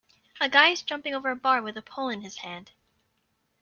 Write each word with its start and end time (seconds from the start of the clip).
A 0.39 0.49
guy 0.49 0.69
is 0.69 0.81
jumping 0.81 1.13
over 1.13 1.29
a 1.29 1.35
bar 1.35 1.61
with 1.61 1.77
a 1.77 1.81
pole 1.83 2.09
in 2.09 2.21
his 2.21 2.37
hand. 2.37 2.71